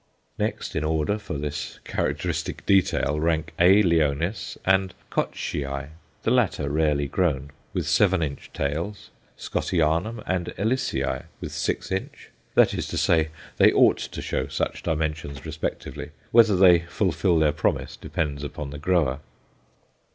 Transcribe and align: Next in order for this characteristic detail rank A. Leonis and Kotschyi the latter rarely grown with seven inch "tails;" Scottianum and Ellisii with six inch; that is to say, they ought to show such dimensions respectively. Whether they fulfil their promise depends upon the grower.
Next 0.39 0.75
in 0.75 0.83
order 0.83 1.19
for 1.19 1.35
this 1.35 1.79
characteristic 1.83 2.65
detail 2.65 3.19
rank 3.19 3.53
A. 3.59 3.83
Leonis 3.83 4.57
and 4.65 4.95
Kotschyi 5.11 5.89
the 6.23 6.31
latter 6.31 6.71
rarely 6.71 7.07
grown 7.07 7.51
with 7.71 7.85
seven 7.87 8.23
inch 8.23 8.49
"tails;" 8.51 9.11
Scottianum 9.37 10.23
and 10.25 10.55
Ellisii 10.57 11.25
with 11.39 11.51
six 11.51 11.91
inch; 11.91 12.31
that 12.55 12.73
is 12.73 12.87
to 12.87 12.97
say, 12.97 13.29
they 13.57 13.71
ought 13.71 13.99
to 13.99 14.23
show 14.23 14.47
such 14.47 14.81
dimensions 14.81 15.45
respectively. 15.45 16.09
Whether 16.31 16.55
they 16.55 16.79
fulfil 16.79 17.37
their 17.37 17.53
promise 17.53 17.95
depends 17.95 18.43
upon 18.43 18.71
the 18.71 18.79
grower. 18.79 19.19